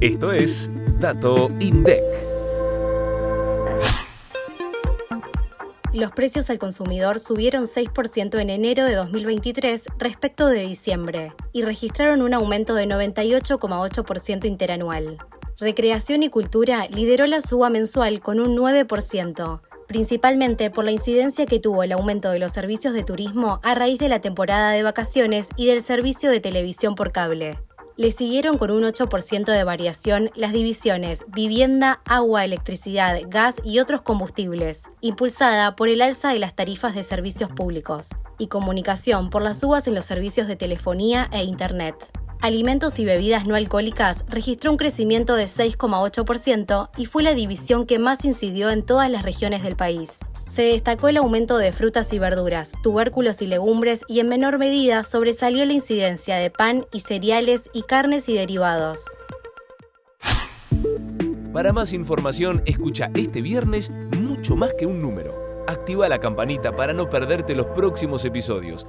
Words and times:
Esto 0.00 0.30
es 0.30 0.70
Dato 1.00 1.50
INDEC. 1.58 2.00
Los 5.92 6.12
precios 6.12 6.48
al 6.50 6.60
consumidor 6.60 7.18
subieron 7.18 7.64
6% 7.64 8.38
en 8.38 8.50
enero 8.50 8.84
de 8.84 8.94
2023 8.94 9.86
respecto 9.98 10.46
de 10.46 10.60
diciembre 10.60 11.32
y 11.52 11.62
registraron 11.62 12.22
un 12.22 12.32
aumento 12.32 12.76
de 12.76 12.86
98,8% 12.86 14.44
interanual. 14.44 15.18
Recreación 15.58 16.22
y 16.22 16.28
Cultura 16.28 16.86
lideró 16.86 17.26
la 17.26 17.42
suba 17.42 17.68
mensual 17.68 18.20
con 18.20 18.38
un 18.38 18.56
9%, 18.56 19.60
principalmente 19.88 20.70
por 20.70 20.84
la 20.84 20.92
incidencia 20.92 21.44
que 21.44 21.58
tuvo 21.58 21.82
el 21.82 21.90
aumento 21.90 22.30
de 22.30 22.38
los 22.38 22.52
servicios 22.52 22.94
de 22.94 23.02
turismo 23.02 23.58
a 23.64 23.74
raíz 23.74 23.98
de 23.98 24.08
la 24.08 24.20
temporada 24.20 24.70
de 24.70 24.84
vacaciones 24.84 25.48
y 25.56 25.66
del 25.66 25.82
servicio 25.82 26.30
de 26.30 26.38
televisión 26.38 26.94
por 26.94 27.10
cable. 27.10 27.58
Le 27.98 28.12
siguieron 28.12 28.58
con 28.58 28.70
un 28.70 28.84
8% 28.84 29.44
de 29.44 29.64
variación 29.64 30.30
las 30.36 30.52
divisiones 30.52 31.24
vivienda, 31.26 32.00
agua, 32.04 32.44
electricidad, 32.44 33.18
gas 33.26 33.56
y 33.64 33.80
otros 33.80 34.02
combustibles, 34.02 34.84
impulsada 35.00 35.74
por 35.74 35.88
el 35.88 36.00
alza 36.00 36.28
de 36.28 36.38
las 36.38 36.54
tarifas 36.54 36.94
de 36.94 37.02
servicios 37.02 37.50
públicos, 37.50 38.10
y 38.38 38.46
comunicación 38.46 39.30
por 39.30 39.42
las 39.42 39.58
subas 39.58 39.88
en 39.88 39.96
los 39.96 40.06
servicios 40.06 40.46
de 40.46 40.54
telefonía 40.54 41.28
e 41.32 41.42
Internet. 41.42 41.96
Alimentos 42.40 43.00
y 43.00 43.04
bebidas 43.04 43.46
no 43.46 43.56
alcohólicas 43.56 44.24
registró 44.28 44.70
un 44.70 44.76
crecimiento 44.76 45.34
de 45.34 45.46
6,8% 45.46 46.90
y 46.96 47.06
fue 47.06 47.24
la 47.24 47.34
división 47.34 47.84
que 47.84 47.98
más 47.98 48.24
incidió 48.24 48.70
en 48.70 48.86
todas 48.86 49.10
las 49.10 49.24
regiones 49.24 49.64
del 49.64 49.74
país. 49.74 50.20
Se 50.48 50.62
destacó 50.62 51.08
el 51.08 51.18
aumento 51.18 51.58
de 51.58 51.72
frutas 51.72 52.12
y 52.12 52.18
verduras, 52.18 52.72
tubérculos 52.82 53.42
y 53.42 53.46
legumbres 53.46 54.02
y 54.08 54.20
en 54.20 54.28
menor 54.28 54.58
medida 54.58 55.04
sobresalió 55.04 55.64
la 55.64 55.74
incidencia 55.74 56.36
de 56.36 56.50
pan 56.50 56.86
y 56.92 57.00
cereales 57.00 57.70
y 57.72 57.82
carnes 57.82 58.28
y 58.28 58.34
derivados. 58.34 59.04
Para 61.52 61.72
más 61.72 61.92
información, 61.92 62.62
escucha 62.66 63.10
este 63.14 63.42
viernes 63.42 63.90
mucho 64.18 64.56
más 64.56 64.74
que 64.74 64.86
un 64.86 65.00
número. 65.00 65.64
Activa 65.66 66.08
la 66.08 66.18
campanita 66.18 66.72
para 66.72 66.92
no 66.92 67.08
perderte 67.08 67.54
los 67.54 67.66
próximos 67.66 68.24
episodios 68.24 68.86